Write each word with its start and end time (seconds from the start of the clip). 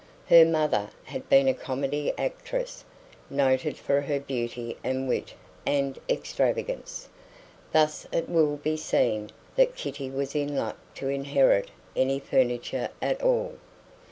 Her 0.29 0.45
mother 0.45 0.89
had 1.03 1.29
been 1.29 1.47
a 1.47 1.53
comedy 1.53 2.11
actress 2.17 2.83
noted 3.29 3.77
for 3.77 4.01
her 4.01 4.19
beauty 4.19 4.75
and 4.83 5.07
wit 5.07 5.35
and 5.63 5.99
extravagance. 6.09 7.07
Thus 7.71 8.07
it 8.11 8.27
will 8.27 8.57
be 8.57 8.77
seen 8.77 9.29
that 9.57 9.75
Kitty 9.75 10.09
was 10.09 10.33
in 10.33 10.55
luck 10.55 10.77
to 10.95 11.07
inherit 11.09 11.69
any 11.95 12.19
furniture 12.19 12.89
at 12.99 13.21
all. 13.21 13.53